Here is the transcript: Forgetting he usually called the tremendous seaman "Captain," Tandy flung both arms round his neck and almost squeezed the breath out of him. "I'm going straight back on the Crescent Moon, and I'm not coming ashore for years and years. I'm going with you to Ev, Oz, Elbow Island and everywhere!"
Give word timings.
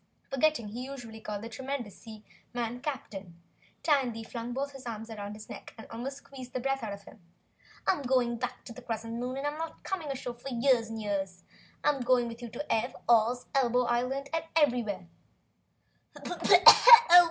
Forgetting 0.31 0.69
he 0.69 0.83
usually 0.85 1.21
called 1.21 1.43
the 1.43 1.47
tremendous 1.49 1.95
seaman 1.95 2.79
"Captain," 2.81 3.35
Tandy 3.83 4.23
flung 4.23 4.51
both 4.51 4.75
arms 4.87 5.09
round 5.15 5.35
his 5.35 5.47
neck 5.47 5.75
and 5.77 5.85
almost 5.91 6.17
squeezed 6.17 6.53
the 6.53 6.59
breath 6.59 6.81
out 6.81 6.91
of 6.91 7.03
him. 7.03 7.19
"I'm 7.85 8.01
going 8.01 8.37
straight 8.37 8.39
back 8.39 8.65
on 8.67 8.73
the 8.73 8.81
Crescent 8.81 9.13
Moon, 9.19 9.37
and 9.37 9.45
I'm 9.45 9.59
not 9.59 9.83
coming 9.83 10.07
ashore 10.09 10.33
for 10.33 10.49
years 10.49 10.89
and 10.89 10.99
years. 10.99 11.43
I'm 11.83 12.01
going 12.01 12.27
with 12.27 12.41
you 12.41 12.49
to 12.49 12.73
Ev, 12.73 12.95
Oz, 13.07 13.45
Elbow 13.53 13.83
Island 13.83 14.31
and 14.33 14.43
everywhere!" 14.55 15.07